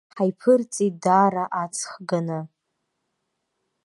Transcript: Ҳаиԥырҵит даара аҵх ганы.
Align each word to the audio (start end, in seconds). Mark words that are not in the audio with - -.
Ҳаиԥырҵит 0.15 0.93
даара 1.03 1.45
аҵх 1.61 1.91
ганы. 2.09 2.39